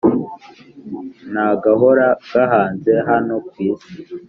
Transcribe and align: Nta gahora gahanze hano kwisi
Nta 1.31 1.47
gahora 1.63 2.05
gahanze 2.31 2.93
hano 3.09 3.35
kwisi 3.47 3.93